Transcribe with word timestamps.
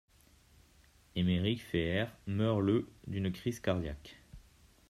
Émeric 1.15 1.61
Feher 1.61 2.07
meurt 2.25 2.61
le 2.61 2.87
d'une 3.05 3.31
crise 3.31 3.59
cardiaque. 3.59 4.17